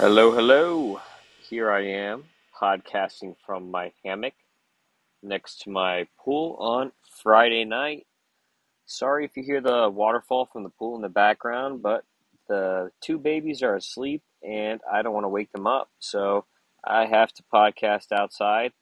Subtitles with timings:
[0.00, 0.98] Hello, hello.
[1.42, 2.24] Here I am,
[2.58, 4.32] podcasting from my hammock
[5.22, 6.92] next to my pool on
[7.22, 8.06] Friday night.
[8.86, 12.04] Sorry if you hear the waterfall from the pool in the background, but
[12.48, 15.90] the two babies are asleep and I don't want to wake them up.
[15.98, 16.46] So
[16.82, 18.72] I have to podcast outside.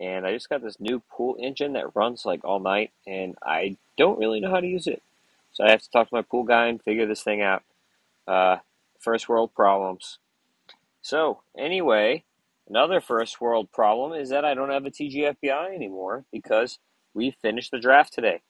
[0.00, 3.76] And I just got this new pool engine that runs like all night, and I
[3.96, 5.00] don't really know how to use it.
[5.52, 7.62] So I have to talk to my pool guy and figure this thing out.
[8.26, 8.56] Uh,
[8.98, 10.18] first world problems.
[11.06, 12.24] So, anyway,
[12.68, 16.80] another first world problem is that I don't have a TGFBI anymore because
[17.14, 18.42] we finished the draft today.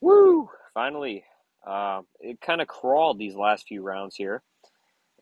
[0.00, 0.50] Woo!
[0.74, 1.22] Finally.
[1.64, 4.42] Uh, it kind of crawled these last few rounds here.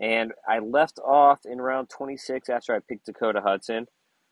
[0.00, 3.86] And I left off in round 26 after I picked Dakota Hudson.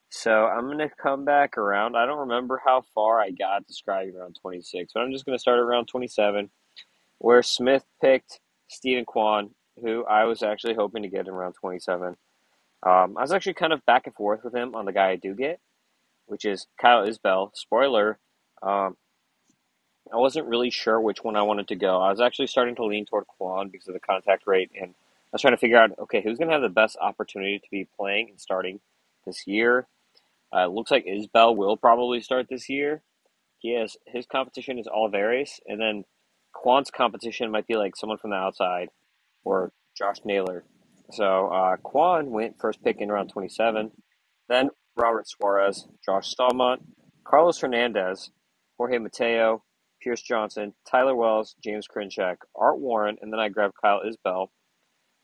[0.09, 1.95] So I'm going to come back around.
[1.95, 5.43] I don't remember how far I got describing around 26, but I'm just going to
[5.43, 6.48] start around 27,
[7.18, 9.50] where Smith picked Steven Kwan
[9.82, 12.16] who I was actually hoping to get in round 27.
[12.87, 15.16] Um, I was actually kind of back and forth with him on the guy I
[15.16, 15.60] do get,
[16.26, 17.51] which is Kyle Isbel.
[17.54, 18.18] Spoiler,
[18.62, 18.96] um,
[20.12, 22.01] I wasn't really sure which one I wanted to go.
[22.01, 25.30] I was actually starting to lean toward Kwan because of the contact rate, and I
[25.32, 27.88] was trying to figure out, okay, who's going to have the best opportunity to be
[27.96, 28.80] playing and starting
[29.26, 29.87] this year?
[30.52, 33.02] Uh, looks like Isbel will probably start this year.
[33.59, 36.04] He has his competition is Olivares, and then
[36.52, 38.88] Kwan's competition might be like someone from the outside
[39.44, 40.64] or Josh Naylor.
[41.10, 43.90] So uh, Kwan went first pick in round 27,
[44.48, 46.78] then Robert Suarez, Josh Staumont,
[47.24, 48.30] Carlos Hernandez,
[48.76, 49.62] Jorge Mateo,
[50.02, 54.48] Pierce Johnson, Tyler Wells, James Karinchak, Art Warren, and then I grabbed Kyle Isbel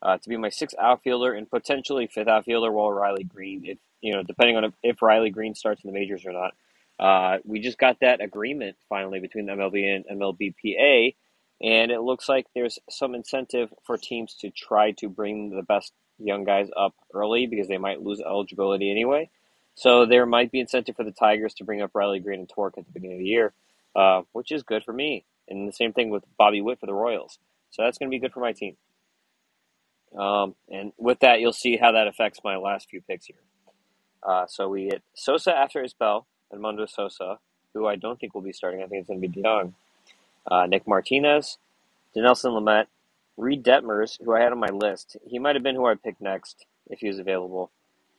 [0.03, 4.15] uh, to be my sixth outfielder and potentially fifth outfielder while Riley Greene, if you
[4.15, 6.55] know, depending on if, if Riley Greene starts in the majors or not.
[6.99, 11.15] Uh, we just got that agreement finally between MLB and MLBPA
[11.63, 15.93] and it looks like there's some incentive for teams to try to bring the best
[16.19, 19.31] young guys up early because they might lose eligibility anyway.
[19.75, 22.75] So there might be incentive for the Tigers to bring up Riley Greene and Tork
[22.79, 23.53] at the beginning of the year,
[23.97, 25.25] uh, which is good for me.
[25.49, 27.39] And the same thing with Bobby Witt for the Royals.
[27.71, 28.77] So that's going to be good for my team.
[30.17, 33.37] Um, and with that, you'll see how that affects my last few picks here.
[34.23, 37.39] Uh, so we hit Sosa after Isbel, Edmundo Sosa,
[37.75, 38.81] who I don't think will be starting.
[38.81, 39.75] I think it's going to be DeJong
[40.51, 41.59] uh, Nick Martinez,
[42.17, 42.87] Dinelson Lamet,
[43.37, 45.17] Reid Detmers, who I had on my list.
[45.27, 47.71] He might have been who I picked next if he was available.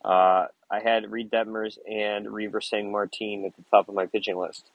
[0.04, 4.70] Uh, I had Reid Detmers and Reiver Sanmartin at the top of my pitching list.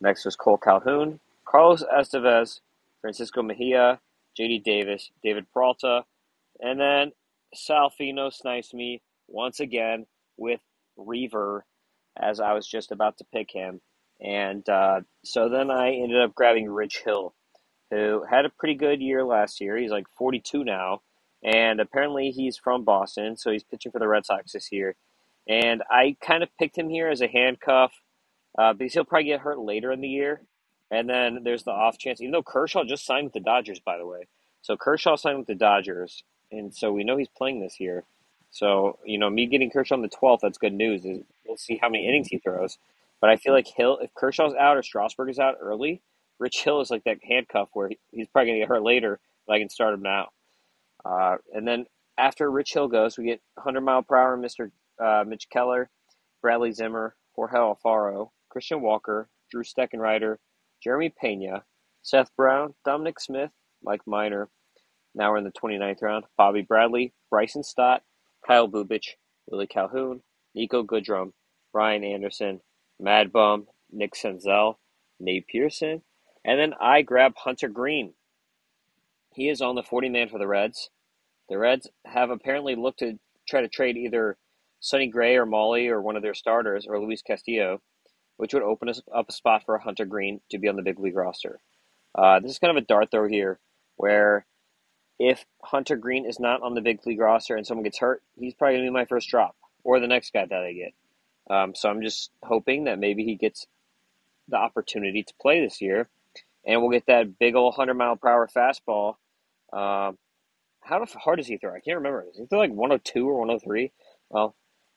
[0.00, 2.60] Next was Cole Calhoun, Carlos Estevez,
[3.00, 4.00] Francisco Mejia,
[4.38, 6.04] JD Davis, David Peralta,
[6.60, 7.12] and then
[7.54, 10.60] Salfino snipes me once again with
[10.98, 11.64] Reiver
[12.16, 13.80] as I was just about to pick him.
[14.22, 17.34] And uh, so then I ended up grabbing Rich Hill,
[17.90, 19.76] who had a pretty good year last year.
[19.76, 21.02] He's like 42 now,
[21.42, 24.94] and apparently he's from Boston, so he's pitching for the Red Sox this year.
[25.48, 27.92] And I kind of picked him here as a handcuff
[28.56, 30.42] uh, because he'll probably get hurt later in the year.
[30.90, 33.98] And then there's the off chance, even though Kershaw just signed with the Dodgers, by
[33.98, 34.28] the way.
[34.60, 36.22] So Kershaw signed with the Dodgers,
[36.52, 38.04] and so we know he's playing this year.
[38.50, 41.02] So, you know, me getting Kershaw on the 12th, that's good news.
[41.46, 42.78] We'll see how many innings he throws.
[43.22, 46.02] But I feel like Hill, if Kershaw's out or Strasburg is out early,
[46.40, 49.54] Rich Hill is like that handcuff where he's probably going to get hurt later, but
[49.54, 50.28] I can start him now.
[51.04, 51.86] Uh, and then
[52.18, 54.72] after Rich Hill goes, we get 100 mile per hour Mr.
[55.02, 55.88] Uh, Mitch Keller,
[56.42, 60.36] Bradley Zimmer, Jorge Alfaro, Christian Walker, Drew Steckenrider,
[60.82, 61.62] Jeremy Pena,
[62.02, 63.52] Seth Brown, Dominic Smith,
[63.84, 64.48] Mike Minor.
[65.14, 66.24] Now we're in the 29th round.
[66.36, 68.02] Bobby Bradley, Bryson Stott,
[68.44, 69.04] Kyle Bubic,
[69.46, 70.22] Willie Calhoun,
[70.56, 71.32] Niko Goodrum,
[71.72, 72.60] Brian Anderson,
[73.02, 74.76] Mad Bum, Nick Senzel,
[75.18, 76.02] Nate Pearson,
[76.44, 78.14] and then I grab Hunter Greene.
[79.34, 80.90] He is on the 40 man for the Reds.
[81.48, 83.18] The Reds have apparently looked to
[83.48, 84.36] try to trade either
[84.80, 87.80] Sonny Gray or Mahle or one of their starters or Luis Castillo,
[88.36, 91.16] which would open up a spot for Hunter Greene to be on the big league
[91.16, 91.60] roster.
[92.14, 93.58] Uh, this is kind of a dart throw here
[93.96, 94.46] where
[95.18, 98.54] if Hunter Greene is not on the big league roster and someone gets hurt, he's
[98.54, 100.94] probably going to be my first drop or the next guy that I get.
[101.50, 103.66] Um, so I'm just hoping that maybe he gets
[104.48, 106.08] the opportunity to play this year,
[106.66, 109.16] and we'll get that big old hundred mile per hour fastball.
[109.72, 110.18] Um,
[110.82, 111.70] how hard does he throw?
[111.74, 112.24] I can't remember.
[112.30, 113.92] Is he throw like 102 or 103?
[114.30, 114.54] Well,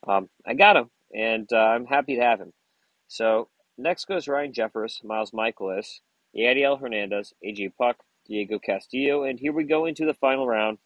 [0.08, 2.54] um, I got him, and uh, I'm happy to have him.
[3.08, 6.00] So next goes Ryan Jeffers, Miles Mikolas,
[6.36, 10.80] Yadiel Hernandez, AJ Puk, Diego Castillo, and here we go into the final round.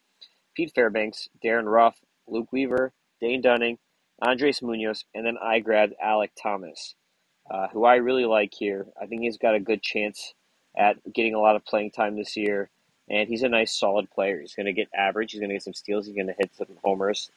[0.54, 1.96] Pete Fairbanks, Darin Ruf,
[2.26, 3.78] Luke Weaver, Dane Dunning,
[4.22, 6.94] Andres Munoz, and then I grabbed Alek Thomas,
[7.50, 8.86] uh, who I really like here.
[9.00, 10.34] I think he's got a good chance
[10.76, 12.70] at getting a lot of playing time this year.
[13.08, 14.40] and he's a nice, solid player.
[14.40, 15.32] He's going to get average.
[15.32, 16.06] He's going to get some steals.
[16.06, 17.30] He's going to hit some homers.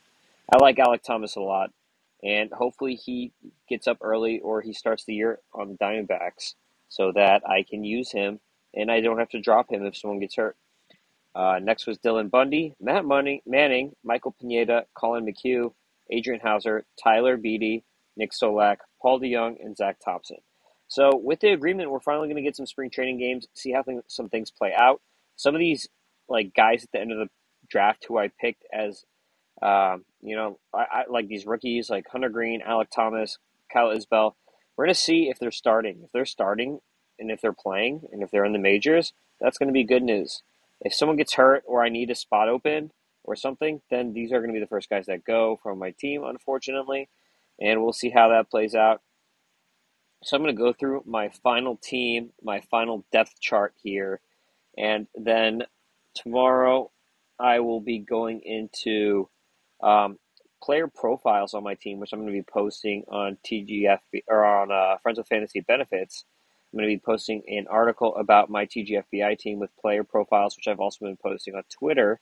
[0.52, 1.72] I like Alek Thomas a lot,
[2.24, 3.32] and hopefully he
[3.68, 6.54] gets up early or he starts the year on the Diamondbacks
[6.90, 8.40] so that I can use him
[8.76, 10.56] and I don't have to drop him if someone gets hurt.
[11.36, 15.74] Uh, next was Dylan Bundy, Matt Money, Manning, Michael Pineda, Collin McHugh,
[16.10, 17.84] Adrian Houser, Tyler Beede,
[18.16, 20.38] Nick Solak, Paul DeJong, and Zach Thompson.
[20.88, 23.84] So with the agreement, we're finally going to get some spring training games, see how
[24.08, 25.02] some things play out.
[25.36, 25.88] Some of these
[26.30, 27.30] like guys at the end of the
[27.70, 29.04] draft who I picked as,
[29.62, 33.40] um, you know, I, I like these rookies like Hunter Greene, Alek Thomas,
[33.72, 34.36] Kyle Isbel.
[34.78, 36.02] We're going to see if they're starting.
[36.04, 36.80] If they're starting
[37.20, 40.04] and if they're playing and if they're in the majors, that's going to be good
[40.04, 40.44] news.
[40.82, 42.92] If someone gets hurt or I need a spot open
[43.24, 45.92] or something, then these are going to be the first guys that go from my
[46.00, 47.10] team, unfortunately.
[47.60, 49.02] And we'll see how that plays out.
[50.24, 54.22] So I'm going to go through my final team, my final depth chart here.
[54.78, 55.64] And then
[56.16, 56.92] tomorrow
[57.40, 59.30] I will be going into
[59.82, 60.18] um,
[60.64, 64.72] player profiles on my team, which I'm going to be posting on TGF or on
[64.72, 66.26] uh, Friends with Fantasy Benefits.
[66.72, 70.68] I'm going to be posting an article about my TGFBI team with player profiles, which
[70.68, 72.20] I've also been posting on Twitter.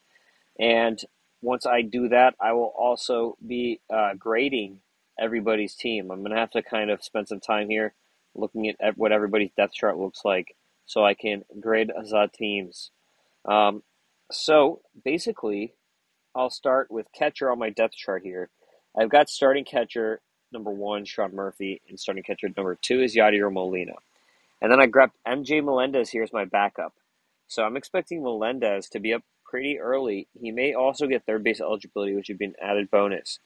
[0.59, 0.99] And
[1.41, 4.79] once I do that, I will also be uh, grading
[5.19, 6.11] everybody's team.
[6.11, 7.93] I'm going to have to kind of spend some time here
[8.35, 10.55] looking at what everybody's depth chart looks like
[10.85, 12.91] so I can grade the teams.
[13.45, 13.83] Um,
[14.31, 15.73] so basically,
[16.35, 18.49] I'll start with catcher on my depth chart here.
[18.97, 20.21] I've got starting catcher
[20.51, 23.93] number one, Sean Murphy, and starting catcher number two is Yadier Molina.
[24.61, 26.93] And then I grabbed MJ Melendez here as my backup.
[27.47, 30.27] So I'm expecting Melendez to be up pretty early.
[30.39, 33.39] He may also get third base eligibility, which would be an added bonus.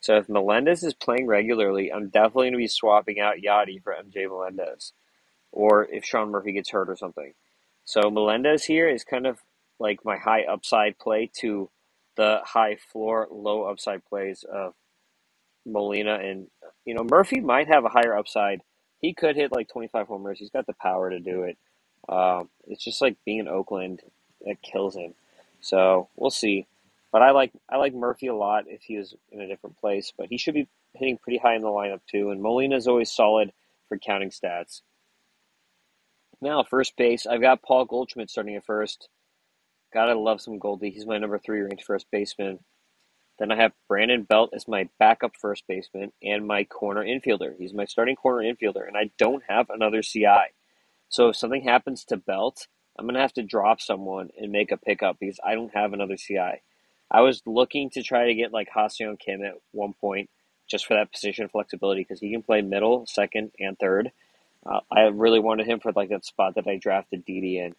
[0.00, 3.92] So if Melendez is playing regularly, I'm definitely going to be swapping out Yadi for
[3.92, 4.92] MJ Melendez.
[5.52, 7.34] Or if Sean Murphy gets hurt or something.
[7.84, 9.40] So Melendez here is kind of
[9.78, 11.68] like my high upside play to
[12.16, 14.74] the high floor, low upside plays of
[15.66, 16.14] Molina.
[16.14, 16.48] And,
[16.84, 18.62] you know, Murphy might have a higher upside
[19.00, 20.38] he could hit like 25 homers.
[20.38, 21.56] He's got the power to do it.
[22.08, 24.02] Um, it's just like being in Oakland
[24.44, 25.14] that kills him.
[25.60, 26.66] So we'll see.
[27.10, 30.12] But I like I like Murphy a lot if he was in a different place.
[30.16, 32.30] But he should be hitting pretty high in the lineup too.
[32.30, 33.52] And Molina is always solid
[33.88, 34.82] for counting stats.
[36.40, 39.08] Now first base, I've got Paul Goldschmidt starting at first.
[39.92, 40.90] Gotta love some Goldie.
[40.90, 42.60] He's my number three ranked first baseman.
[43.38, 47.54] Then I have Brandon Belt as my backup first baseman and my corner infielder.
[47.56, 50.52] He's my starting corner infielder, and I don't have another CI.
[51.08, 52.66] So if something happens to Belt,
[52.98, 55.92] I'm going to have to drop someone and make a pickup because I don't have
[55.92, 56.62] another CI.
[57.10, 60.28] I was looking to try to get like Ha-Seong Kim at one point
[60.68, 64.10] just for that position flexibility because he can play middle, second, and third.
[64.66, 67.74] Uh, I really wanted him for like that spot that I drafted Didi in.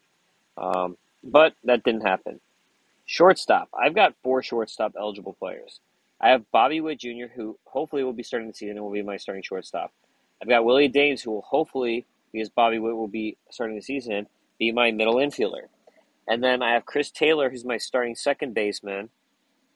[0.57, 2.39] Um, but that didn't happen.
[3.05, 3.69] Shortstop.
[3.77, 5.79] I've got four shortstop eligible players.
[6.21, 9.01] I have Bobby Witt Jr., who hopefully will be starting the season and will be
[9.01, 9.91] my starting shortstop.
[10.41, 14.27] I've got Willy Adames, who will hopefully, because Bobby Witt will be starting the season,
[14.59, 15.67] be my middle infielder.
[16.27, 19.09] And then I have Chris Taylor, who's my starting second baseman,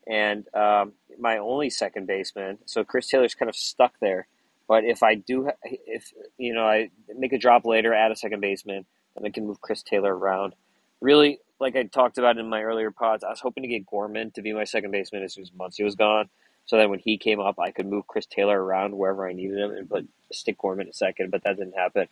[0.06, 2.60] and um, my only second baseman.
[2.66, 4.28] So Chris Taylor's kind of stuck there.
[4.68, 8.42] But if I do, if you know, I make a drop later, add a second
[8.42, 8.86] baseman,
[9.16, 10.54] then I can move Chris Taylor around.
[11.02, 14.32] Really, like I talked about in my earlier pods, I was hoping to get Gorman
[14.32, 16.30] to be my second baseman as soon as Muncy was gone.
[16.66, 19.58] So then when he came up, I could move Chris Taylor around wherever I needed
[19.58, 22.08] him and put stick Gorman at second, but that didn't happen.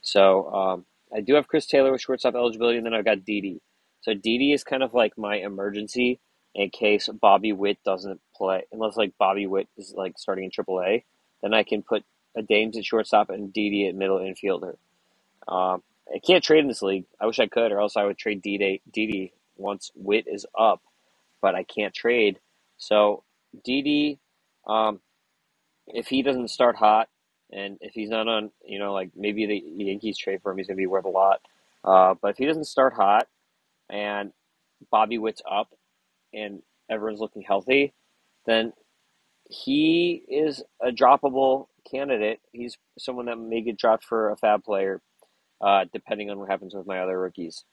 [0.00, 3.62] So um, I do have Chris Taylor with shortstop eligibility, and then I've got Didi.
[4.02, 6.20] So Didi is kind of like my emergency
[6.54, 11.04] in case Bobby Witt doesn't play, unless like Bobby Witt is like starting in AAA.
[11.42, 12.04] Then I can put
[12.36, 14.76] Adames at shortstop and Didi at middle infielder.
[15.48, 15.82] Um,
[16.14, 17.06] I can't trade in this league.
[17.20, 20.82] I wish I could, or else I would trade Didi once Witt is up,
[21.42, 22.40] but I can't trade.
[22.78, 23.24] So
[23.64, 24.20] Didi,
[24.66, 25.00] um,
[25.88, 27.08] if he doesn't start hot,
[27.52, 30.68] and if he's not on, you know, like maybe the Yankees trade for him, he's
[30.68, 31.40] gonna be worth a lot.
[31.84, 33.28] Uh, but if he doesn't start hot,
[33.90, 34.32] and
[34.90, 35.70] Bobby Witt's up,
[36.34, 37.94] and everyone's looking healthy,
[38.46, 38.72] then
[39.48, 42.40] he is a droppable candidate.
[42.52, 45.02] He's someone that may get dropped for a FAAB player
[45.62, 47.64] uh, depending on what happens with my other rookies.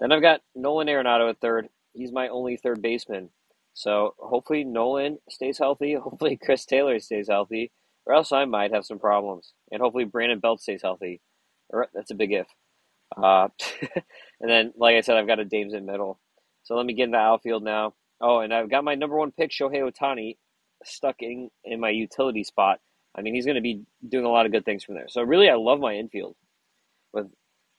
[0.00, 1.68] Then I've got Nolan Arenado at third.
[1.94, 3.30] He's my only third baseman.
[3.74, 5.94] So hopefully Nolan stays healthy.
[6.02, 7.72] Hopefully Chris Taylor stays healthy,
[8.08, 9.52] or else I might have some problems.
[9.70, 11.20] And hopefully Brandon Belt stays healthy.
[11.70, 12.48] Or that's a big if.
[13.16, 13.48] Uh,
[14.40, 16.18] and then, like I said, I've got Adames in middle.
[16.64, 17.94] So let me get in the outfield now.
[18.20, 20.36] Oh, and I've got my number one pick, Shohei Ohtani,
[20.84, 22.80] stuck in, in my utility spot.
[23.14, 25.06] I mean, he's going to be doing a lot of good things from there.
[25.08, 26.34] So really, I love my infield
[27.12, 27.26] with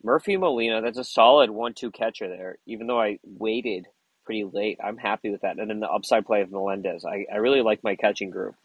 [0.04, 2.58] Murphy Molina, that's a solid one-two catcher there.
[2.66, 3.88] Even though I waited
[4.26, 5.60] pretty late, I'm happy with that.
[5.60, 8.56] And then the upside play of Melendez, I, I really like my catching group.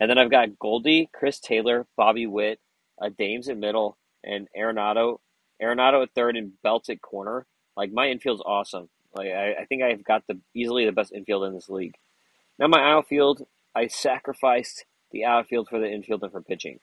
[0.00, 2.58] And then I've got Goldie, Chris Taylor, Bobby Witt,
[3.00, 5.18] uh, Dames in middle, and Arenado,
[5.62, 7.46] Arenado at third, and Belt at corner.
[7.76, 8.88] Like my infield's awesome.
[9.14, 11.96] Like I, I think I've got the easily the best infield in this league.
[12.58, 16.80] Now my outfield, I sacrificed the outfield for the infield and for pitching,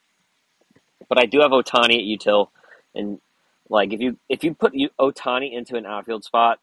[1.09, 2.49] but I do have Ohtani at util,
[2.93, 3.19] and
[3.69, 6.59] like if you if you put Ohtani into an outfield spot,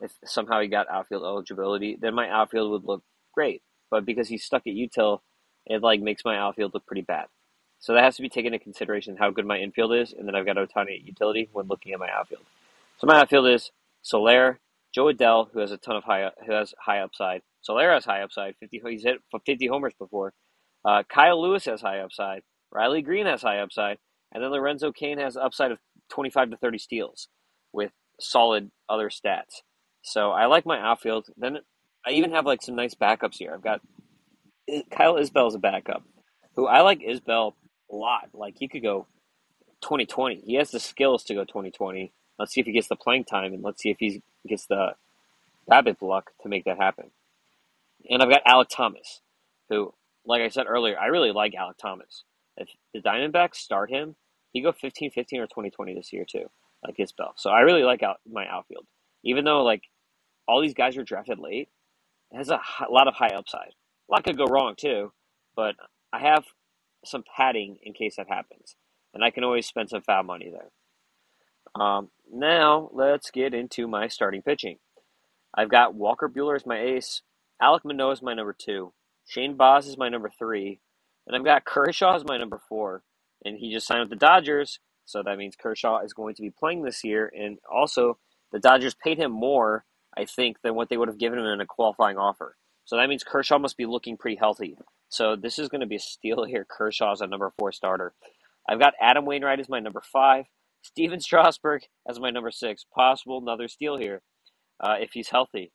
[0.00, 3.62] if somehow he got outfield eligibility, then my outfield would look great.
[3.90, 5.20] But because he's stuck at util,
[5.70, 7.26] it like makes my outfield look pretty bad.
[7.78, 10.34] So that has to be taken into consideration how good my infield is, and then
[10.34, 12.42] I've got Ohtani at utility when looking at my outfield.
[12.98, 13.70] So my outfield is
[14.02, 14.58] Soler,
[14.94, 17.42] Jo Adell, who has a ton of high who has high upside.
[17.62, 18.56] Soler has high upside.
[18.56, 20.34] Fifty he's hit fifty homers before.
[20.84, 22.42] Uh, Kyle Lewis has high upside.
[22.72, 23.98] Riley Greene has high upside,
[24.32, 25.78] and then Lorenzo Cain has upside of
[26.10, 27.28] twenty five to thirty steals
[27.72, 29.62] with solid other stats.
[30.02, 31.28] So I like my outfield.
[31.36, 31.58] Then
[32.06, 33.52] I even have like some nice backups here.
[33.54, 33.80] I've got
[34.90, 36.02] Kyle Isbel as a backup,
[36.56, 37.54] who I like Isbel
[37.90, 38.30] a lot.
[38.32, 39.06] Like he could go
[39.82, 40.42] 2020.
[40.46, 42.12] He has the skills to go 2020.
[42.38, 44.94] Let's see if he gets the playing time, and let's see if he gets the
[45.70, 47.10] BABIP luck to make that happen.
[48.08, 49.20] And I've got Alek Thomas,
[49.68, 49.92] who,
[50.24, 52.24] like I said earlier, I really like Alek Thomas.
[52.56, 54.16] If the Diamondbacks start him,
[54.52, 56.46] he go 15 15 or 2020 this year, too,
[56.84, 57.32] like Isbel.
[57.36, 58.86] So I really like out, my outfield.
[59.22, 59.82] Even though, like,
[60.48, 61.68] all these guys are drafted late,
[62.32, 63.74] it has a, a lot of high upside.
[64.10, 65.12] A lot could go wrong, too,
[65.54, 65.76] but
[66.12, 66.44] I have
[67.04, 68.74] some padding in case that happens.
[69.14, 70.70] And I can always spend some FAAB money there.
[71.80, 74.78] Um, now, let's get into my starting pitching.
[75.54, 77.22] I've got Walker Buehler as my ace,
[77.62, 78.92] Alek Manoah is my number two,
[79.26, 80.80] Shane Baz is my number three,
[81.26, 83.02] and I've got Kershaw as my number four.
[83.44, 86.50] And he just signed with the Dodgers, so that means Kershaw is going to be
[86.50, 87.32] playing this year.
[87.36, 88.18] And also,
[88.52, 89.84] the Dodgers paid him more,
[90.16, 92.56] I think, than what they would have given him in a qualifying offer.
[92.90, 94.76] So that means Kershaw must be looking pretty healthy.
[95.10, 96.66] So this is going to be a steal here.
[96.68, 98.12] Kershaw's a number four starter.
[98.68, 100.46] I've got Adam Wainwright as my number five.
[100.82, 102.84] Stephen Strasburg as my number six.
[102.92, 104.22] Possible another steal here
[104.80, 105.70] uh, if he's healthy.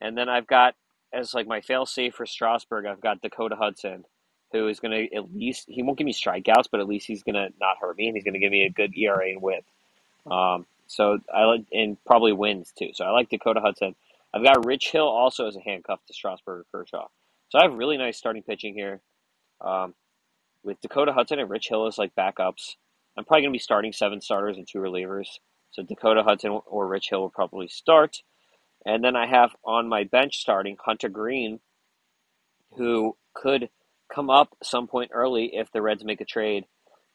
[0.00, 0.74] And then I've got
[1.12, 2.84] as like my fail safe for Strasburg.
[2.84, 4.04] I've got Dakota Hudson,
[4.50, 7.22] who is going to at least he won't give me strikeouts, but at least he's
[7.22, 9.40] going to not hurt me, and he's going to give me a good ERA and
[9.40, 9.64] WHIP.
[10.28, 12.90] Um, so I like and probably wins too.
[12.92, 13.94] So I like Dakota Hudson.
[14.36, 17.06] I've got Rich Hill also as a handcuff to Strasburg or Kershaw.
[17.48, 19.00] So I have really nice starting pitching here.
[19.60, 19.94] Um,
[20.66, 22.74] with Dakota Hudson and Rich Hill as like backups.
[23.16, 25.28] I'm probably going to be starting seven starters and two relievers.
[25.70, 28.18] So Dakota Hudson or Rich Hill will probably start.
[28.84, 31.60] And then I have on my bench starting Hunter Greene,
[32.76, 33.70] who could
[34.12, 36.64] come up some point early if the Reds make a trade.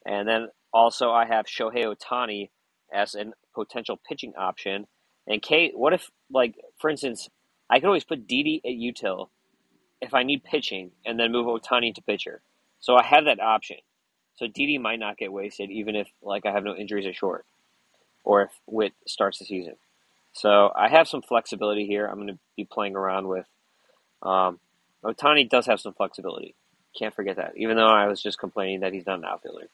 [0.06, 2.50] And then also I have Shohei Ohtani
[2.92, 4.88] as a potential pitching option.
[5.28, 7.30] And Kate, what if, like, for instance,
[7.70, 9.30] I could always put Didi at util
[10.01, 12.42] if I need pitching and then move Ohtani to pitcher.
[12.80, 13.78] So I have that option.
[14.36, 17.46] So Didi might not get wasted even if like I have no injuries at short,
[18.24, 19.75] or if Witt starts the season.
[20.34, 22.08] So I have some flexibility here.
[22.08, 23.46] I'm going to be playing around with.
[24.24, 24.60] Um,
[25.04, 26.56] Ohtani does have some flexibility.
[26.98, 27.54] Can't forget that.
[27.56, 29.68] Even though I was just complaining that he's not an outfielder.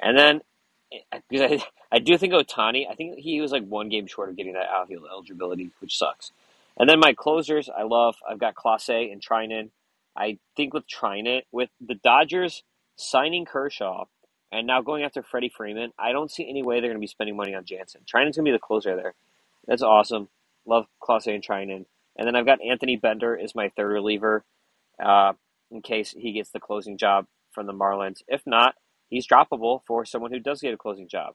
[0.00, 0.40] And then
[1.28, 4.36] because I, I do think Ohtani, I think he was like one game short of
[4.36, 6.32] getting that outfield eligibility, which sucks.
[6.76, 8.16] And then my closers, I love.
[8.28, 9.70] I've got Clase and Treinen.
[10.16, 12.62] I think with Treinen, with the Dodgers
[12.96, 14.04] signing Kershaw
[14.50, 17.06] and now going after Freddie Freeman, I don't see any way they're going to be
[17.06, 18.02] spending money on Jansen.
[18.02, 19.14] Treinen's going to be the closer there.
[19.66, 20.28] That's awesome.
[20.66, 21.86] Love Clase and Treinen.
[22.16, 24.44] And then I've got Anthony Bender as my third reliever
[25.02, 25.32] uh,
[25.70, 28.22] in case he gets the closing job from the Marlins.
[28.28, 28.74] If not,
[29.12, 31.34] he's droppable for someone who does get a closing job.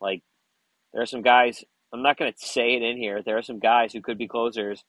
[0.00, 0.22] Like,
[0.92, 3.60] there are some guys, I'm not going to say it in here, there are some
[3.60, 4.84] guys who could be closers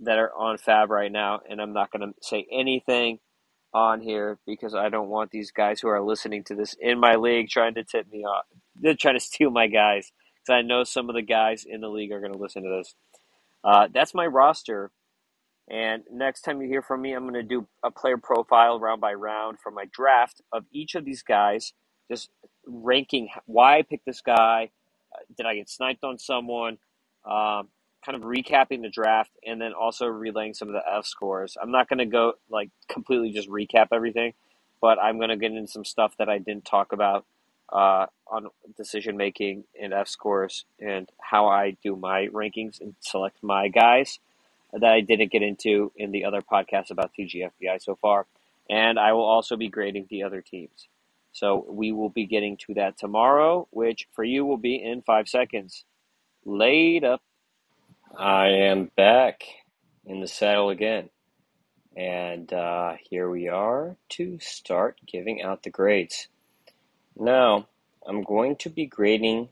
[0.00, 3.18] that are on FAAB right now, and I'm not going to say anything
[3.74, 7.16] on here because I don't want these guys who are listening to this in my
[7.16, 8.44] league trying to tip me off.
[8.76, 11.88] They're trying to steal my guys because I know some of the guys in the
[11.88, 12.94] league are going to listen to this.
[13.64, 14.90] Uh, that's my roster.
[15.70, 19.00] And next time you hear from me, I'm going to do a player profile round
[19.00, 21.72] by round for my draft of each of these guys,
[22.10, 22.30] just
[22.66, 24.70] ranking why I picked this guy.
[25.14, 26.78] Uh, did I get sniped on someone?
[27.26, 27.68] Um,
[28.04, 31.56] kind of recapping the draft and then also relaying some of the F scores.
[31.60, 34.32] I'm not going to go like completely just recap everything,
[34.80, 37.26] but I'm going to get into some stuff that I didn't talk about
[37.70, 38.48] uh, on
[38.78, 44.18] decision making and F scores and how I do my rankings and select my guys
[44.72, 48.26] that I didn't get into in the other podcasts about TGFBI so far.
[48.68, 50.88] And I will also be grading the other teams.
[51.32, 55.28] So we will be getting to that tomorrow, which for you will be in five
[55.28, 55.84] seconds.
[56.44, 57.22] Laid up.
[58.16, 59.44] I am back
[60.04, 61.10] in the saddle again.
[61.96, 66.28] And uh, here we are to start giving out the grades.
[67.16, 67.66] Now,
[68.06, 69.48] I'm going to be grading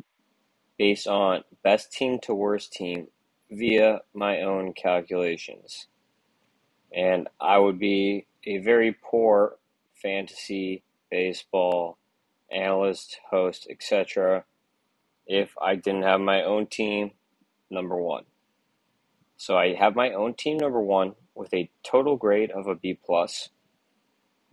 [0.78, 3.08] based on best team to worst team
[3.50, 5.88] via my own calculations.
[6.94, 9.56] And I would be a very poor
[9.94, 11.98] fantasy baseball
[12.50, 14.44] analyst, host, etc.
[15.26, 17.12] if I didn't have my own team
[17.70, 18.24] number one.
[19.36, 22.98] So I have my own team number one with a total grade of a B.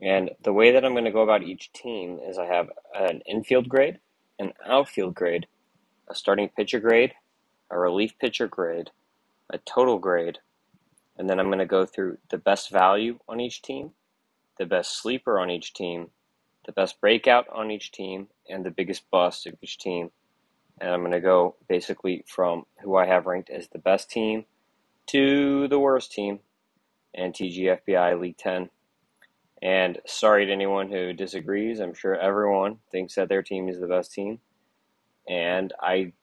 [0.02, 3.22] And the way that I'm going to go about each team is I have an
[3.26, 4.00] infield grade,
[4.40, 5.48] an outfield grade,
[6.10, 7.14] a starting pitcher grade,
[7.70, 8.92] a relief pitcher grade,
[9.50, 10.40] a total grade,
[11.18, 13.92] and then I'm going to go through the best value on each team,
[14.58, 16.10] the best sleeper on each team,
[16.66, 20.12] the best breakout on each team, and the biggest bust of each team.
[20.80, 24.46] And I'm going to go basically from who I have ranked as the best team
[25.08, 26.40] to the worst team
[27.14, 28.70] and TGFBI League 10.
[29.62, 31.80] And sorry to anyone who disagrees.
[31.80, 34.40] I'm sure everyone thinks that their team is the best team.
[35.28, 36.14] And I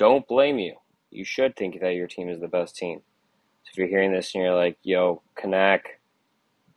[0.00, 0.76] don't blame you.
[1.10, 3.02] You should think that your team is the best team.
[3.64, 5.80] So if you're hearing this and you're like, yo, Kanak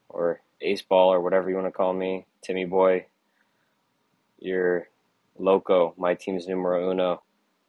[0.09, 3.05] or Ace Ball or whatever you want to call me, Timmy Boy,
[4.39, 4.89] you're
[5.39, 5.93] loco.
[5.97, 7.23] My team's numero uno.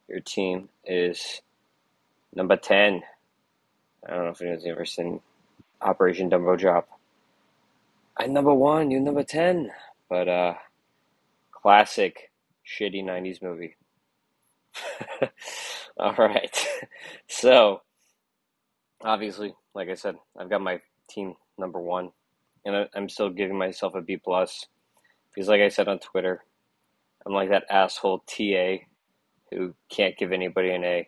[0.09, 1.41] Your team is
[2.35, 3.01] number 10.
[4.05, 5.21] I don't know if anyone's ever seen
[5.81, 6.89] Operation Dumbo Drop.
[8.17, 9.71] I'm number one, you're number 10.
[10.09, 10.55] But, uh,
[11.53, 12.29] classic
[12.67, 13.77] shitty 90s movie.
[15.97, 16.67] All right.
[17.27, 17.81] So,
[19.01, 20.79] obviously, like I said, I've got my
[21.09, 22.11] team number one,
[22.65, 24.67] and I'm still giving myself a B plus
[25.33, 26.43] because, like I said on Twitter,
[27.25, 28.77] I'm like that asshole TA
[29.51, 31.07] who can't give anybody an A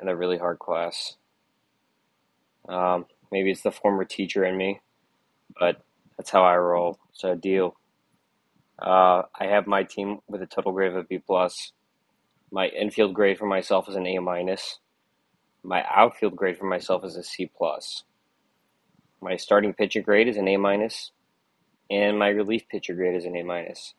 [0.00, 1.16] in a really hard class.
[2.68, 4.80] Um, maybe it's the former teacher in me,
[5.58, 5.82] but
[6.16, 6.98] that's how I roll.
[7.12, 7.76] So deal.
[8.78, 11.72] Uh, I have my team with a total grade of a B plus.
[12.50, 14.78] My infield grade for myself is an A minus.
[15.62, 18.04] My outfield grade for myself is a C plus.
[19.20, 21.12] My starting pitcher grade is an A minus,
[21.90, 23.94] and my relief pitcher grade is an A minus.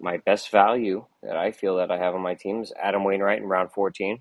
[0.00, 3.40] My best value that I feel that I have on my team is Adam Wainwright
[3.40, 4.20] in round 14.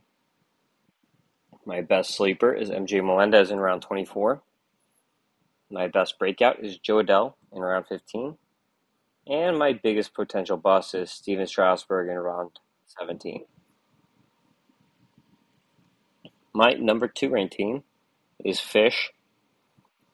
[1.66, 4.42] My best sleeper is MJ Melendez in round 24.
[5.70, 8.38] My best breakout is Jo Adell in round 15.
[9.28, 12.52] And my biggest potential bust is Stephen Strasburg in round
[13.00, 13.46] 17.
[16.54, 17.84] My number two team
[18.44, 19.12] is Fish,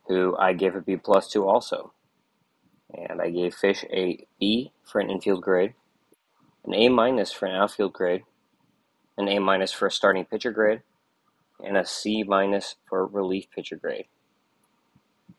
[0.08, 1.94] who I give a B plus to also.
[2.94, 5.74] And I gave Fish a B for an infield grade,
[6.66, 8.24] an A minus for an outfield grade,
[9.18, 10.84] an A minus for a starting pitcher grade,
[11.64, 14.06] and a C minus for a relief pitcher grade.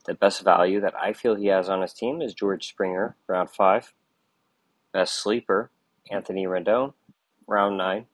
[0.05, 3.51] The best value that I feel he has on his team is George Springer, round
[3.51, 3.92] five.
[4.92, 5.70] Best sleeper,
[6.11, 6.94] Anthony Rendon,
[7.48, 8.04] round nine.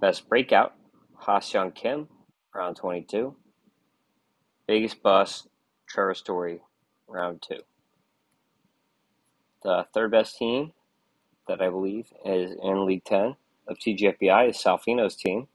[0.00, 0.74] Best breakout,
[1.14, 2.08] Ha-Seong Kim,
[2.54, 3.34] round 22.
[4.68, 5.48] Biggest bust,
[5.88, 6.60] Trevor Story,
[7.08, 7.60] round two.
[9.64, 10.72] The third best team
[11.48, 15.48] that I believe is in League 10 of TGFBI is Salfino's team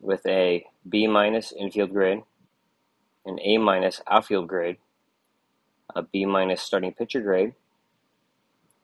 [0.00, 2.22] with a B minus infield grade,
[3.26, 4.78] an A minus outfield grade,
[5.94, 7.54] a B minus starting pitcher grade,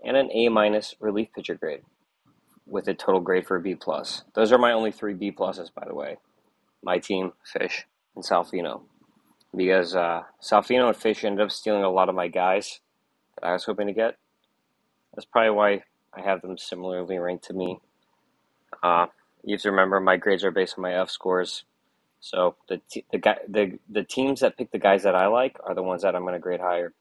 [0.04, 1.82] and an A minus relief pitcher grade
[2.70, 4.22] with a total grade for a B plus.
[4.34, 6.16] Those are my only three B pluses, by the way.
[6.82, 8.82] My team, Fish, and Salfino.
[9.54, 12.80] Because uh, Salfino and Fish ended up stealing a lot of my guys
[13.34, 14.16] that I was hoping to get.
[15.14, 15.82] That's probably why
[16.14, 17.80] I have them similarly ranked to me.
[18.82, 19.06] Uh,
[19.42, 21.64] you have to remember my grades are based on my F scores.
[22.20, 22.80] So the
[23.10, 26.02] the guy the the teams that pick the guys that I like are the ones
[26.02, 26.92] that I'm going to grade higher.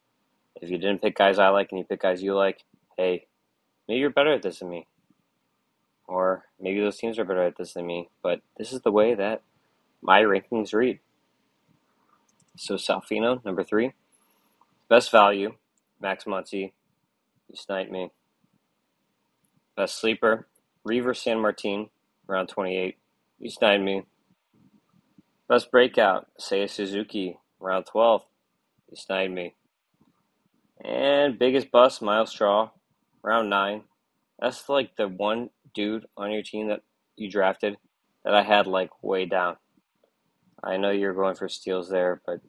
[0.56, 2.64] If you didn't pick guys I like and you pick guys you like,
[2.98, 3.28] hey,
[3.88, 4.88] maybe you're better at this than me.
[6.10, 8.10] Or maybe those teams are better at this than me.
[8.24, 9.43] But this is the way that
[10.02, 11.00] my rankings read.
[12.58, 13.93] So Salfino, number three.
[14.89, 15.54] Best value,
[16.02, 16.72] Max Muncy.
[17.48, 18.10] You sniped me.
[19.78, 20.48] Best sleeper,
[20.84, 21.89] Reiver Sanmartin,
[22.26, 22.98] round 28.
[23.38, 24.02] You sniped me.
[25.48, 28.24] Best breakout, Seiya Suzuki, round 12.
[28.89, 29.54] You sniped me.
[30.84, 32.72] And biggest bust, Myles Straw,
[33.22, 33.84] round 9.
[34.39, 36.82] That's like the one dude on your team that
[37.15, 37.78] you drafted
[38.23, 39.58] that I had like way down.
[40.63, 42.39] I know you're going for steals there, but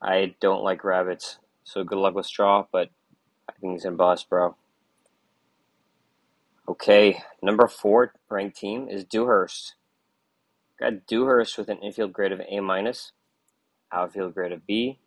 [0.00, 1.38] I don't like rabbits.
[1.64, 2.90] So good luck with straw, but
[3.48, 4.56] I think he's in bust, bro.
[6.68, 9.74] Okay, number four ranked team is Dewhurst.
[10.78, 13.12] Got Dewhurst with an infield grade of A minus,
[13.92, 14.98] outfield grade of B,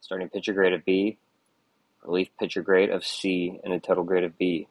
[0.00, 1.18] starting pitcher grade of B,
[2.04, 4.68] relief pitcher grade of C, and a total grade of B.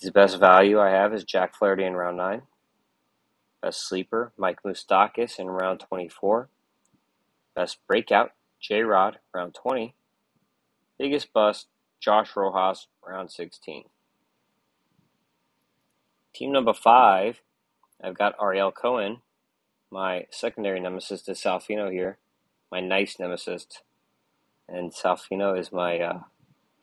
[0.00, 2.42] His best value I have is Jack Flaherty in round nine.
[3.60, 6.48] Best sleeper, Mike Moustakas in round 24.
[7.54, 9.94] Best breakout, J Rod, round 20.
[10.98, 11.66] Biggest bust,
[12.00, 13.84] Josh Rojas, round 16.
[16.34, 17.42] Team number five,
[18.02, 19.18] I've got Ariel Cohen,
[19.90, 22.16] my secondary nemesis to Salfino here,
[22.72, 23.66] my nice nemesis.
[24.66, 26.20] And Salfino is my, uh,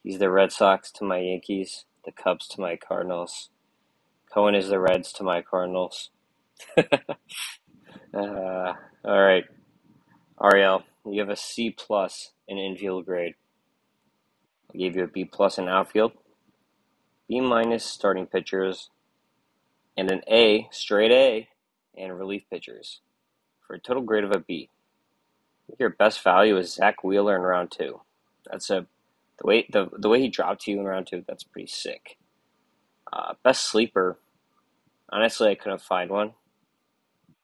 [0.04, 3.50] he's the Red Sox to my Yankees, the Cubs to my Cardinals.
[4.34, 6.10] Cohen is the Reds to my Cardinals.
[8.14, 8.74] Uh,
[9.06, 9.44] all right,
[10.42, 13.36] Ariel, you have a C plus in infield grade.
[14.74, 16.14] I gave you a B plus in outfield,
[17.28, 18.90] B minus starting pitchers,
[19.98, 21.50] and an A, straight A,
[21.98, 23.02] and relief pitchers
[23.68, 24.70] for a total grade of a B.
[25.78, 28.02] Your best value is Zack Wheeler in round two.
[28.50, 28.88] That's a
[29.40, 31.24] the way the the way he dropped to you in round two.
[31.28, 32.18] That's pretty sick.
[33.12, 34.20] Uh, best sleeper.
[35.10, 36.34] Honestly, I couldn't find one.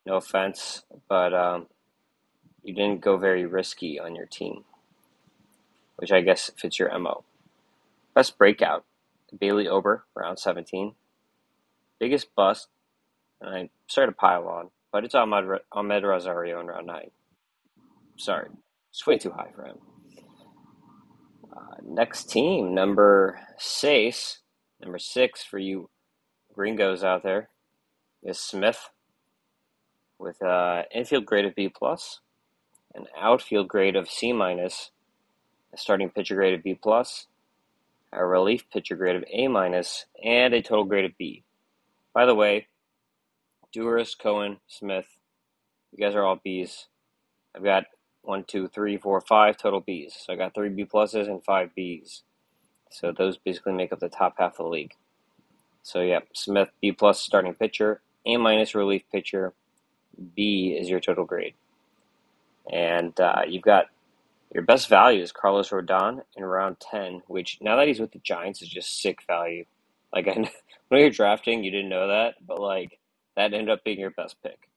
[0.05, 1.67] No offense, but um,
[2.63, 4.65] you didn't go very risky on your team,
[5.95, 7.23] which I guess fits your mo.
[8.13, 8.85] Best breakout.
[9.39, 10.93] Bailey Ober, round 17.
[11.99, 12.67] Biggest bust,
[13.41, 17.11] and I started to pile on, but it's Ahmed, Amed Rosario in round 9.
[18.17, 18.49] Sorry,
[18.91, 19.77] it's way too high for him.
[21.55, 24.39] Uh, next team, number six,
[24.81, 25.89] number six for you
[26.53, 27.49] gringos out there,
[28.23, 28.89] is Smith
[30.17, 32.21] with an infield grade of B plus,
[32.95, 34.91] an outfield grade of C minus,
[35.73, 37.27] a starting pitcher grade of B plus,
[38.11, 41.43] a relief pitcher grade of A minus, and a total grade of B.
[42.13, 42.67] By the way,
[43.71, 45.07] Dewhurst, Cohen, Smith,
[45.91, 46.85] you guys are all Bs.
[47.55, 47.85] I've got
[48.23, 50.25] one, two, three, four, five total Bs.
[50.25, 52.21] So I got three B pluses and five Bs.
[52.89, 54.95] So those basically make up the top half of the league.
[55.83, 59.53] So yeah, Smith B plus starting pitcher, A minus relief pitcher,
[60.35, 61.55] B is your total grade.
[62.71, 63.87] And uh, you've got
[64.53, 68.19] your best value is Carlos Rodon in round 10, which now that he's with the
[68.19, 69.65] Giants is just sick value.
[70.13, 70.49] Like, I know,
[70.87, 72.99] when you're drafting, you didn't know that, but like,
[73.35, 74.69] that ended up being your best pick.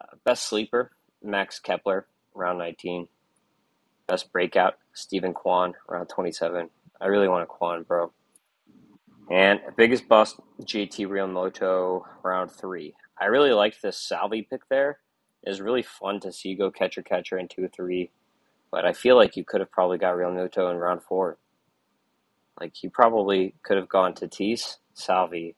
[0.00, 0.90] Uh, best sleeper,
[1.22, 3.08] Max Kepler, round 19.
[4.06, 6.68] Best breakout, Steven Kwan, round 27.
[7.00, 8.12] I really want a Kwan, bro.
[9.30, 12.94] And biggest bust, JT Realmuto, round 3.
[13.20, 14.98] I really liked this Salvi pick there.
[15.42, 18.10] It was really fun to see go catcher catcher in two three,
[18.70, 21.38] but I feel like you could have probably got Realmuto in round four.
[22.60, 25.54] Like you probably could have gone to Tatis, Salvi,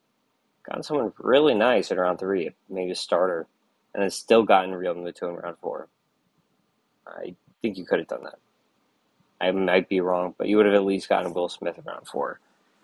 [0.64, 3.48] gotten someone really nice in round three, maybe a starter,
[3.92, 5.88] and then still gotten Realmuto in round four.
[7.06, 8.38] I think you could have done that.
[9.40, 12.08] I might be wrong, but you would have at least gotten Will Smith around round
[12.08, 12.40] four,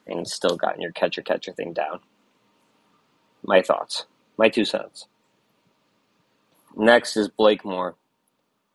[0.07, 2.01] and still gotten your catcher catcher thing down.
[3.43, 4.07] My thoughts.
[4.37, 5.07] My two cents.
[6.77, 7.97] Next is Blake Moore,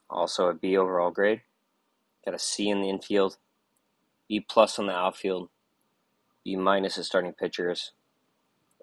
[0.09, 1.41] also a B overall grade.
[2.25, 3.37] Got a C in the infield,
[4.29, 5.49] B plus on the outfield,
[6.43, 7.91] B minus in starting pitchers,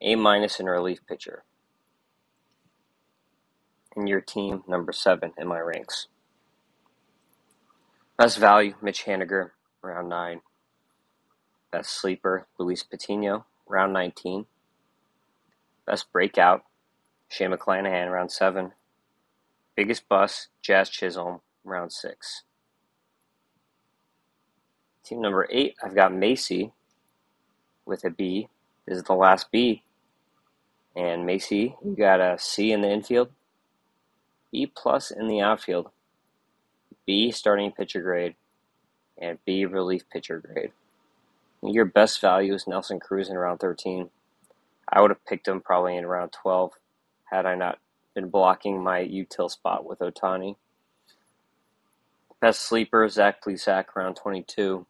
[0.03, 1.45] A minus in relief pitcher.
[3.97, 6.09] And your team, number seven in my ranks.
[8.21, 10.43] Best value, Mitch Haniger, round nine.
[11.73, 14.45] Best sleeper, Luis Patino, round 19.
[15.87, 16.65] Best breakout,
[17.29, 18.73] Shane McClanahan, round seven.
[19.75, 22.43] Biggest bust, Jazz Chisholm, round six.
[25.03, 26.75] Team number eight, I've got Macy
[27.87, 28.49] with a B.
[28.87, 29.83] This is the last B.
[30.95, 33.31] And Macy, you got a C in the infield,
[34.53, 35.91] B plus in the outfield,
[37.11, 38.37] B starting pitcher grade,
[39.21, 40.71] and B relief pitcher grade.
[41.61, 44.11] Your best value is Nelson Cruz in round 13.
[44.89, 46.71] I would have picked him probably in round 12
[47.25, 47.81] had I not
[48.15, 50.55] been blocking my util spot with Ohtani.
[52.41, 54.87] Best sleeper, Zach Plesac, round 22.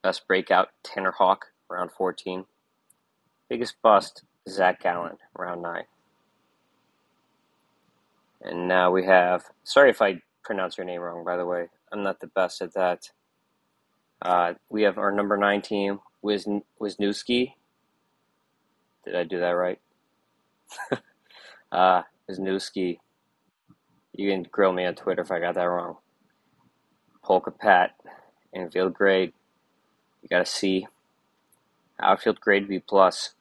[0.00, 2.44] Best breakout, Tanner Houck, round 14.
[3.48, 5.82] Biggest bust, Zac Gallen, round 9.
[8.42, 11.68] And now we have, sorry if I pronounce your name wrong, by the way.
[11.92, 13.10] I'm not the best at that.
[14.22, 17.52] Uh, we have our number 9 team, Wisniewski.
[19.04, 19.80] Did I do that right?
[21.72, 22.98] uh, Wisniewski.
[24.12, 25.96] You can grill me on Twitter if I got that wrong.
[27.22, 27.92] Polka Pat,
[28.52, 29.32] infield grade,
[30.22, 30.86] you got a C.
[32.00, 33.34] Outfield grade B plus.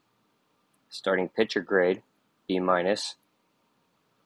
[0.89, 2.03] Starting pitcher grade
[2.47, 3.15] B minus.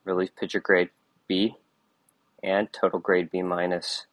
[0.05, 0.89] Relief pitcher grade
[1.27, 1.55] B.
[2.47, 4.05] And total grade B minus.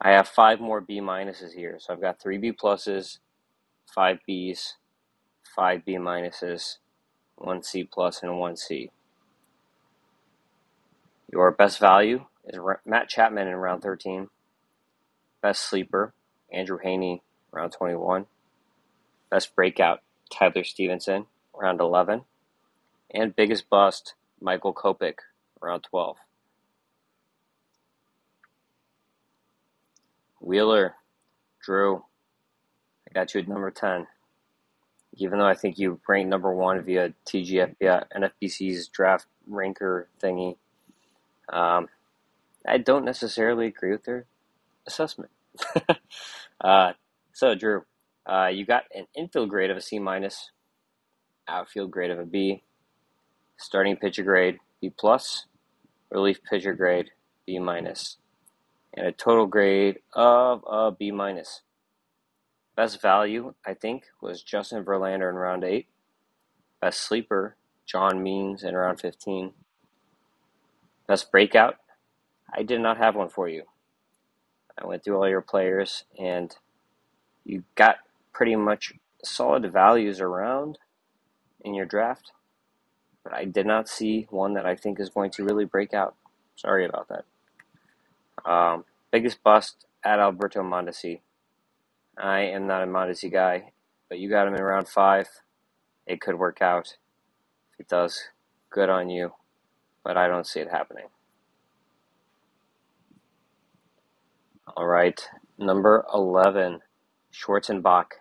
[0.00, 1.76] I have five more B minuses here.
[1.78, 3.18] So I've got three B pluses,
[3.94, 4.72] five Bs,
[5.54, 6.78] five B minuses,
[7.36, 8.90] one C plus, and one C.
[11.30, 14.28] Your best value is Matt Chapman in round 13.
[15.42, 16.14] Best sleeper,
[16.50, 17.20] Andrew Heaney,
[17.52, 18.24] round 21.
[19.30, 20.00] Best breakout,
[20.32, 22.22] Tyler Stephenson, round 11.
[23.12, 25.18] And biggest bust, Michael Kopech,
[25.60, 26.16] round 12.
[30.40, 30.94] Wheeler,
[31.62, 32.04] Drew,
[33.08, 34.06] I got you at number 10.
[35.14, 40.56] Even though I think you ranked number one via TGFB, NFBC's draft ranker thingy,
[41.52, 41.88] um,
[42.66, 44.26] I don't necessarily agree with their
[44.86, 45.30] assessment.
[46.60, 46.92] uh,
[47.32, 47.84] so, Drew,
[48.26, 50.50] uh, you got an infield grade of a C minus,
[51.48, 52.62] outfield grade of a B,
[53.56, 55.46] starting pitcher grade B plus,
[56.10, 57.10] relief pitcher grade
[57.46, 58.18] B minus,
[58.98, 61.62] and a total grade of a B minus.
[62.74, 65.86] Best value, I think, was Justin Verlander in round eight.
[66.80, 67.56] Best sleeper,
[67.86, 69.52] John Means in round 15.
[71.06, 71.76] Best breakout,
[72.52, 73.64] I did not have one for you.
[74.76, 76.54] I went through all your players and
[77.44, 77.96] you got
[78.32, 80.78] pretty much solid values around
[81.64, 82.32] in your draft,
[83.22, 86.14] but I did not see one that I think is going to really break out.
[86.56, 87.24] Sorry about that.
[88.48, 91.20] Um, biggest bust at Alberto Mondesi.
[92.16, 93.72] I am not a Mondesi guy,
[94.08, 95.28] but you got him in round five.
[96.06, 96.96] It could work out.
[97.74, 98.18] If it does,
[98.70, 99.32] good on you,
[100.02, 101.08] but I don't see it happening.
[104.76, 105.20] All right,
[105.58, 106.80] number 11,
[107.32, 108.12] Schwarzenbach,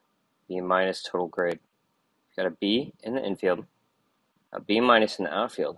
[0.50, 1.60] B minus total grade.
[2.36, 3.66] You Got a B in the infield,
[4.52, 5.78] a B minus in the outfield,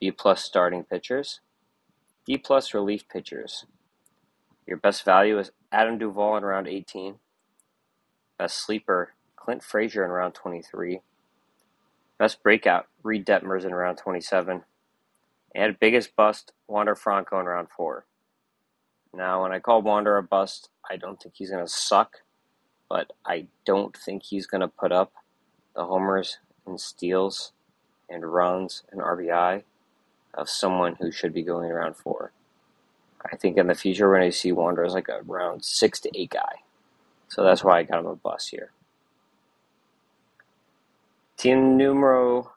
[0.00, 1.40] B plus starting pitchers,
[2.26, 3.66] D plus relief pitchers.
[4.66, 7.16] Your best value is Adam Duvall in round 18.
[8.38, 11.00] Best sleeper, Clint Frazier in round 23.
[12.18, 14.62] Best breakout, Reid Detmers in round 27.
[15.54, 18.06] And biggest bust, Wander Franco in round 4.
[19.12, 22.22] Now, when I call Wander a bust, I don't think he's going to suck,
[22.88, 25.12] but I don't think he's going to put up
[25.76, 27.52] the homers and steals
[28.08, 29.62] and runs and RBI
[30.36, 32.32] of someone who should be going around four.
[33.24, 36.00] I think in the future we're going to see Wander as like a round six
[36.00, 36.62] to eight guy.
[37.28, 38.70] So that's why I got him a bus here.
[41.36, 42.52] Team numero,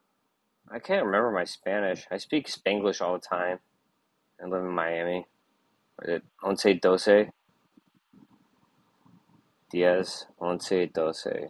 [0.70, 2.06] I can't remember my Spanish.
[2.12, 3.60] I speak Spanglish all the time
[4.42, 5.26] I live in Miami.
[6.00, 7.32] Was it once doce?
[9.72, 11.28] Diaz, once doce.
[11.28, 11.50] I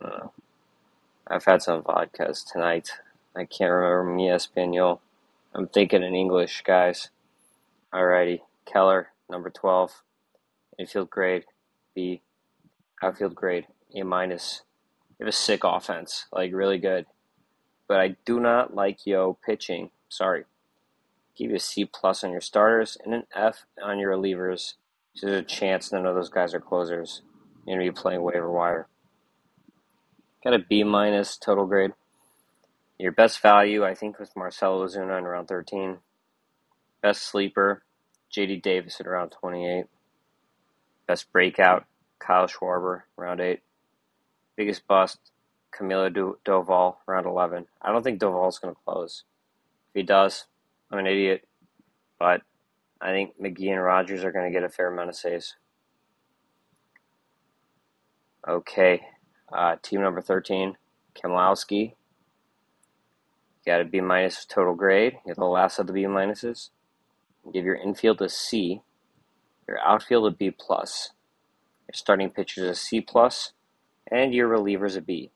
[0.00, 0.32] don't know.
[1.26, 2.90] I've had some vodkas tonight.
[3.36, 5.00] I can't remember mi español.
[5.54, 7.10] I'm thinking in English, guys.
[7.92, 8.40] Alrighty.
[8.66, 10.02] Keller, number 12.
[10.78, 11.44] Infield grade,
[11.94, 12.22] B.
[13.02, 14.62] Outfield grade, A minus.
[15.18, 17.06] You have a sick offense, like really good.
[17.88, 19.90] But I do not like yo pitching.
[20.08, 20.44] Sorry
[21.38, 24.74] give you a C plus on your starters and an F on your relievers.
[25.14, 27.22] So there's a chance none of those guys are closers.
[27.64, 28.88] You're gonna be playing waiver wire.
[30.42, 31.92] Got a B minus total grade.
[32.98, 35.98] Your best value, I think, was Marcelo Ozuna in around 13.
[37.00, 37.84] Best sleeper,
[38.34, 39.84] JD Davis at around 28.
[41.06, 41.86] Best breakout,
[42.18, 43.60] Kyle Schwarber, round 8.
[44.56, 45.18] Biggest bust,
[45.72, 47.66] Camilo Doval, round 11.
[47.80, 49.22] I don't think Doval's going to close.
[49.90, 50.46] If he does,
[50.90, 51.46] I'm an idiot,
[52.18, 52.42] but
[53.00, 55.54] I think McGee and Rogers are going to get a fair amount of saves.
[58.46, 59.02] Okay,
[59.52, 60.76] uh, team number 13,
[61.14, 61.92] Kamlowski.
[63.66, 65.18] Got a B minus total grade.
[65.26, 66.70] You're the last of the B minuses.
[67.52, 68.82] Give your infield a C.
[69.66, 71.10] Your outfield a B plus.
[71.86, 73.52] Your starting pitchers a C plus,
[74.10, 75.30] and your relievers a B.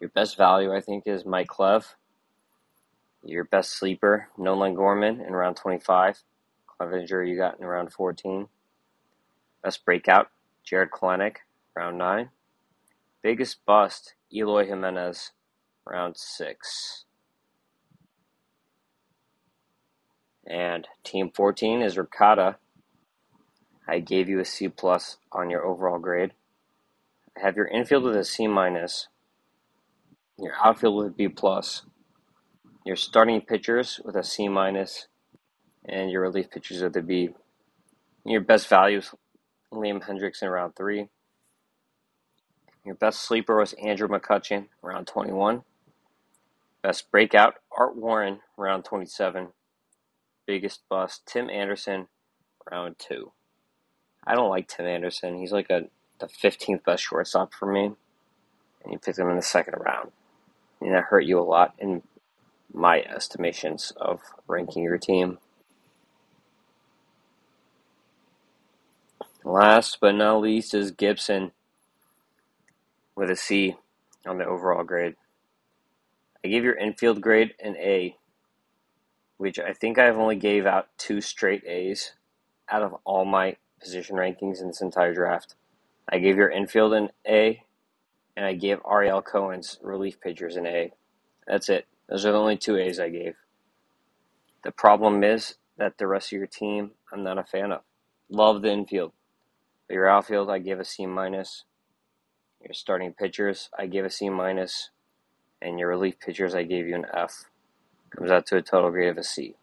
[0.00, 1.94] Your best value, I think, is Mike Clev.
[3.24, 6.24] Your best sleeper, Nolan Gorman in round 25.
[6.68, 8.48] Clevinger you got in round 14.
[9.62, 10.30] Best breakout,
[10.64, 11.36] Jarred Kelenic,
[11.76, 12.30] round 9.
[13.22, 15.30] Biggest bust, Eloy Jimenez,
[15.86, 17.04] round 6.
[20.46, 22.56] And team 14 is Ricotta.
[23.86, 26.32] I gave you a C plus on your overall grade.
[27.36, 29.08] I have your infield with a C minus,
[30.38, 31.82] your outfield with a B plus,
[32.84, 35.08] your starting pitchers with a C minus,
[35.84, 37.30] and your relief pitchers with a B.
[38.24, 39.14] Your best values
[39.72, 41.08] Liam Hendriks in round three.
[42.84, 45.62] Your best sleeper was Andrew McCutchen, round 21.
[46.82, 49.48] Best breakout, Art Warren, round 27.
[50.46, 52.08] Biggest bust, Tim Anderson,
[52.70, 53.32] round two.
[54.26, 55.38] I don't like Tim Anderson.
[55.38, 55.84] He's like a
[56.18, 57.84] the 15th best shortstop for me,
[58.82, 60.12] and you picked him in the second round.
[60.80, 62.02] And that hurt you a lot in
[62.72, 65.38] my estimations of ranking your team.
[69.44, 71.52] Last but not least is Gibson
[73.16, 73.76] with a C
[74.24, 75.16] on the overall grade.
[76.44, 78.16] I gave your infield grade an A,
[79.36, 82.12] which I think I've only gave out two straight A's
[82.68, 85.54] out of all my position rankings in this entire draft.
[86.08, 87.62] I gave your infield an A,
[88.36, 90.92] and I gave Ariel Cohen's relief pitchers an A.
[91.46, 91.86] That's it.
[92.08, 93.34] Those are the only two A's I gave.
[94.64, 97.82] The problem is that the rest of your team, I'm not a fan of.
[98.28, 99.12] Love the infield.
[99.86, 101.64] But your outfield, I give a C minus.
[102.60, 104.90] Your starting pitchers, I gave a C minus,
[105.62, 107.44] and your relief pitchers, I gave you an F.
[108.10, 109.54] Comes out to a total grade of a C.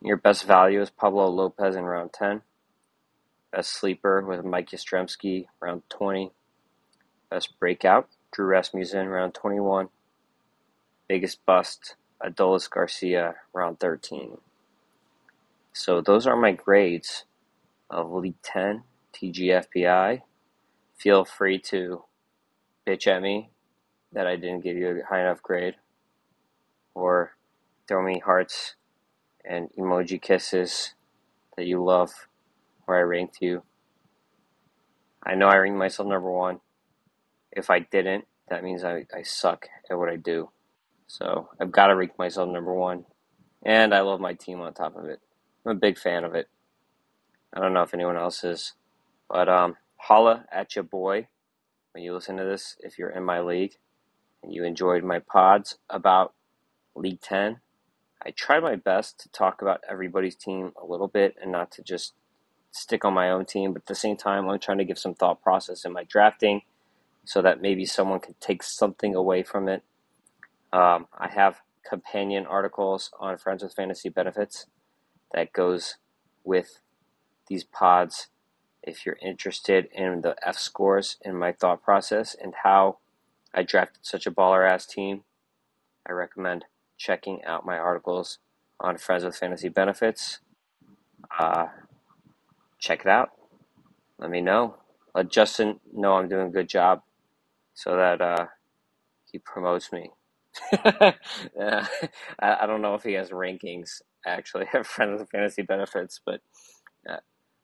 [0.00, 2.42] Your best value is Pablo Lopez in round 10.
[3.50, 6.32] Best sleeper with Mike Yastrzemski, round 20.
[7.30, 9.88] Best breakout, Drew Rasmussen, round 21.
[11.08, 14.38] Biggest bust, Adolis Garcia, round 13.
[15.72, 17.24] So those are my grades
[17.90, 18.82] of League 10
[19.14, 20.22] TGFBI.
[20.96, 22.04] Feel free to
[22.86, 23.50] bitch at me
[24.12, 25.74] that I didn't give you a high enough grade
[26.94, 27.32] or
[27.88, 28.74] throw me hearts
[29.44, 30.94] and emoji kisses
[31.56, 32.28] that you love
[32.84, 33.62] where I ranked you.
[35.24, 36.60] I know I ranked myself number one.
[37.52, 40.50] If I didn't, that means I, I suck at what I do.
[41.06, 43.04] So I've got to rank myself number one.
[43.64, 45.20] And I love my team on top of it.
[45.64, 46.48] I'm a big fan of it.
[47.52, 48.72] I don't know if anyone else is.
[49.28, 51.28] But um, holla at your boy
[51.92, 53.76] when you listen to this if you're in my league
[54.48, 56.34] you enjoyed my pods about
[56.94, 57.60] League 10.
[58.24, 61.82] I tried my best to talk about everybody's team a little bit and not to
[61.82, 62.14] just
[62.70, 65.14] stick on my own team, but at the same time, I'm trying to give some
[65.14, 66.62] thought process in my drafting
[67.24, 69.82] so that maybe someone can take something away from it.
[70.72, 74.66] Um, I have companion articles on Friends with Fantasy Benefits
[75.32, 75.96] that goes
[76.44, 76.80] with
[77.48, 78.28] these pods
[78.82, 82.98] if you're interested in the F scores and my thought process and how
[83.54, 85.24] I drafted such a baller ass team.
[86.08, 86.64] I recommend
[86.98, 88.38] checking out my articles
[88.80, 90.40] on Friends with Fantasy Benefits.
[91.38, 91.66] Uh,
[92.78, 93.30] check it out.
[94.18, 94.76] Let me know.
[95.14, 97.02] Let Justin know I'm doing a good job
[97.74, 98.46] so that uh,
[99.30, 100.10] he promotes me.
[100.72, 101.12] yeah,
[102.40, 106.40] I, I, don't know if he has rankings actually at Friends with Fantasy Benefits, but
[107.08, 107.16] uh,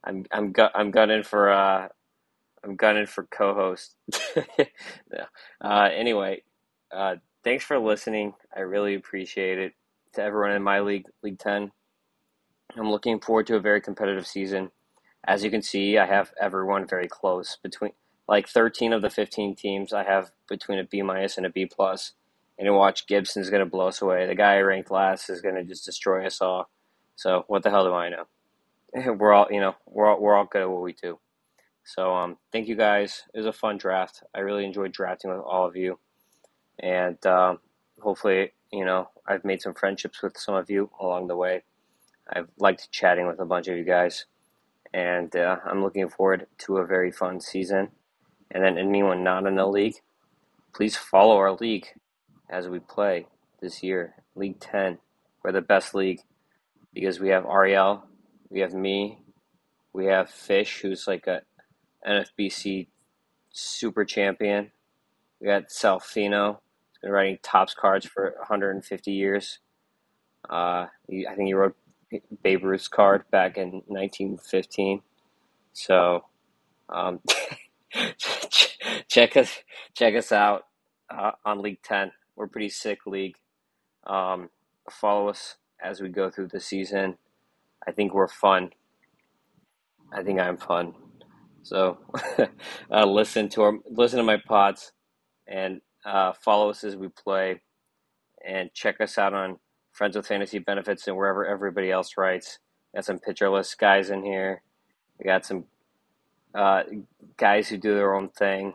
[0.05, 1.89] I'm I'm gu- I'm gunning for uh,
[2.65, 3.97] I'm gunning for co-host.
[4.37, 5.27] yeah.
[5.61, 6.43] uh, anyway,
[6.93, 8.35] uh, thanks for listening.
[8.57, 9.73] I really appreciate it.
[10.15, 11.71] To everyone in my league, League Ten,
[12.77, 14.71] I'm looking forward to a very competitive season.
[15.27, 17.93] As you can see, I have everyone very close between
[18.27, 19.93] like 13 of the 15 teams.
[19.93, 22.13] I have between a B minus and a B plus.
[22.59, 24.27] And you watch Gibson's going to blow us away.
[24.27, 26.71] The guy I ranked last is going to just destroy us all.
[27.17, 28.25] So what the hell do I know?
[29.15, 31.19] We're all you know we're all, we're all good at what we do.
[31.89, 33.25] So um, thank you guys.
[33.35, 34.23] It was a fun draft.
[34.35, 35.99] I really enjoyed drafting with all of you,
[36.79, 37.61] and um,
[38.01, 41.63] hopefully you know I've made some friendships with some of you along the way.
[42.31, 44.27] I've liked chatting with a bunch of you guys
[44.93, 47.89] and uh, I'm looking forward to a very fun season.
[48.51, 49.97] And then anyone not in the league,
[50.75, 51.89] please follow our league
[52.49, 53.27] as we play
[53.61, 54.99] this year, League 10.
[55.43, 56.21] We're the best league
[56.95, 58.05] because we have Ariel,
[58.49, 59.19] we have me,
[59.93, 61.43] we have Fish, who's like a
[62.07, 62.89] NFBC
[63.51, 64.71] super champion.
[65.41, 66.59] We got Salfino,
[66.91, 69.61] he's been writing Topps cards for 150 years.
[70.49, 71.77] Uh, I think he wrote
[72.43, 75.03] Babe Ruth's card back in 1915.
[75.73, 76.25] So,
[76.89, 77.21] um,
[79.09, 79.59] check us
[79.95, 80.67] check us out
[81.11, 82.13] uh, on League 10.
[82.37, 83.37] We're a pretty sick league.
[84.07, 84.51] Um,
[84.91, 87.17] follow us as we go through the season.
[87.87, 88.71] I think we're fun.
[90.13, 90.95] I think I'm fun.
[91.69, 91.99] So,
[92.91, 94.93] uh, listen to our listen to my pods
[95.47, 97.61] and uh, follow us as we play,
[98.47, 99.59] and check us out on
[99.93, 102.59] Friends with Fantasy Benefits and wherever everybody else writes.
[102.95, 104.63] Got some Pitcher List guys in here.
[105.19, 105.65] We got some
[106.55, 106.85] uh,
[107.37, 108.73] guys who do their own thing.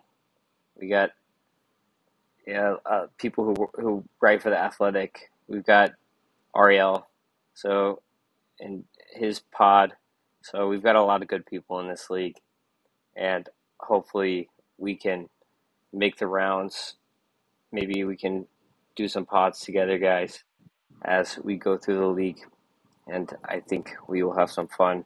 [0.79, 1.09] We got
[2.45, 5.31] yeah, uh, people who who write for the Athletic.
[5.47, 5.93] We've got
[6.55, 7.07] Ariel,
[7.55, 8.03] so
[8.59, 8.83] and
[9.15, 9.93] his pod.
[10.43, 12.37] So we've got a lot of good people in this league,
[13.15, 13.49] and
[13.79, 15.29] hopefully we can
[15.91, 16.95] make the rounds.
[17.71, 18.47] Maybe we can
[18.95, 20.43] do some pods together, guys,
[21.03, 22.39] as we go through the league,
[23.07, 25.05] and I think we will have some fun.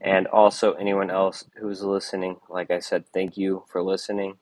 [0.00, 4.36] And also, anyone else who's listening, like I said, thank you for listening.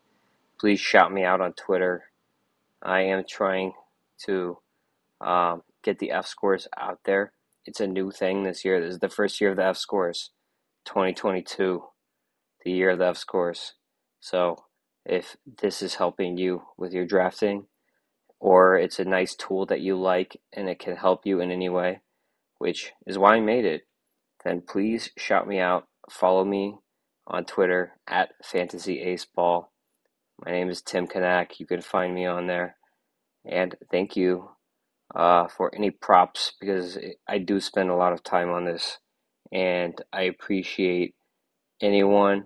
[0.59, 2.05] Please shout me out on Twitter.
[2.83, 3.73] I am trying
[4.25, 4.59] to
[5.21, 7.33] um, get the F scores out there.
[7.67, 8.81] It's a new thing this year.
[8.81, 10.31] This is the first year of the F scores,
[10.87, 11.85] 2022,
[12.65, 13.75] the year of the F scores.
[14.21, 14.65] So,
[15.05, 17.67] if this is helping you with your drafting,
[18.39, 21.69] or it's a nice tool that you like and it can help you in any
[21.69, 22.01] way,
[22.59, 23.83] which is why I made it,
[24.45, 25.87] then please shout me out.
[26.11, 26.77] Follow me
[27.27, 29.71] on Twitter at Fantasy Ace Ball.
[30.45, 31.61] My name is Tim Kanak.
[31.61, 32.77] You can find me on there.
[33.45, 34.51] And thank you
[35.15, 36.99] uh, for any props because
[37.29, 38.99] I do spend a lot of time on this.
[39.53, 41.15] And I appreciate
[41.81, 42.45] anyone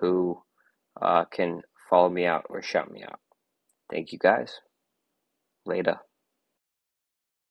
[0.00, 0.42] who
[1.00, 3.20] uh, can follow me out or shout me out.
[3.90, 4.52] Thank you guys.
[5.66, 5.98] Later.